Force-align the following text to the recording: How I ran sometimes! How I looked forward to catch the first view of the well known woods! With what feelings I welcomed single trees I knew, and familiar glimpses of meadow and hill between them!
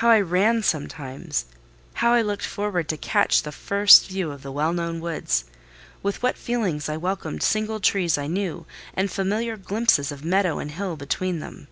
How 0.00 0.08
I 0.08 0.22
ran 0.22 0.62
sometimes! 0.62 1.44
How 2.00 2.14
I 2.14 2.22
looked 2.22 2.46
forward 2.46 2.88
to 2.88 2.96
catch 2.96 3.42
the 3.42 3.52
first 3.52 4.08
view 4.08 4.30
of 4.30 4.42
the 4.42 4.50
well 4.50 4.72
known 4.72 5.00
woods! 5.00 5.44
With 6.02 6.22
what 6.22 6.38
feelings 6.38 6.88
I 6.88 6.96
welcomed 6.96 7.42
single 7.42 7.78
trees 7.78 8.16
I 8.16 8.26
knew, 8.26 8.64
and 8.94 9.10
familiar 9.10 9.58
glimpses 9.58 10.10
of 10.10 10.24
meadow 10.24 10.60
and 10.60 10.70
hill 10.70 10.96
between 10.96 11.40
them! 11.40 11.68